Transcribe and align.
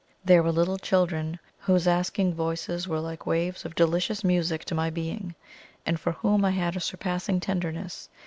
There 0.25 0.41
were 0.41 0.51
little 0.51 0.79
children, 0.79 1.37
whose 1.59 1.87
asking 1.87 2.33
voices 2.33 2.87
were 2.87 2.99
like 2.99 3.27
waves 3.27 3.65
of 3.65 3.75
delicious 3.75 4.23
music 4.23 4.65
to 4.65 4.73
my 4.73 4.89
being, 4.89 5.35
and 5.85 5.99
for 5.99 6.13
whom 6.13 6.43
I 6.43 6.49
had 6.49 6.75
a 6.75 6.79
surpassing 6.79 7.39
tenderness. 7.39 8.09